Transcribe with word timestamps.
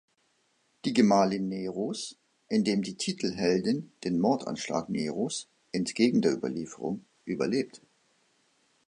Die 0.83 0.93
Gemahlin 0.93 1.47
Neros", 1.47 2.17
in 2.47 2.63
dem 2.63 2.81
die 2.81 2.95
Titelheldin 2.95 3.91
den 4.03 4.19
Mordanschlag 4.19 4.89
Neros 4.89 5.47
entgegen 5.71 6.23
der 6.23 6.33
Überlieferung 6.33 7.05
überlebt. 7.23 7.81